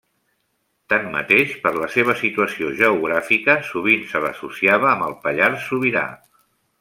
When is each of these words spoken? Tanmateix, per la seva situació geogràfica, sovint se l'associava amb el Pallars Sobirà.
Tanmateix, 0.93 1.51
per 1.65 1.73
la 1.75 1.89
seva 1.97 2.15
situació 2.23 2.71
geogràfica, 2.81 3.57
sovint 3.71 4.03
se 4.15 4.23
l'associava 4.27 4.89
amb 4.95 5.07
el 5.11 5.15
Pallars 5.27 5.69
Sobirà. 5.71 6.07